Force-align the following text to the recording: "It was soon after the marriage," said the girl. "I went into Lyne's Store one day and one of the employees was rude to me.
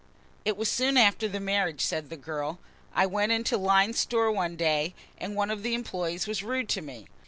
"It 0.45 0.57
was 0.57 0.67
soon 0.67 0.97
after 0.97 1.27
the 1.27 1.39
marriage," 1.39 1.85
said 1.85 2.09
the 2.09 2.17
girl. 2.17 2.57
"I 2.91 3.05
went 3.05 3.33
into 3.33 3.55
Lyne's 3.55 3.99
Store 3.99 4.31
one 4.31 4.55
day 4.55 4.95
and 5.19 5.35
one 5.35 5.51
of 5.51 5.61
the 5.61 5.75
employees 5.75 6.25
was 6.25 6.41
rude 6.41 6.69
to 6.69 6.81
me. 6.81 7.07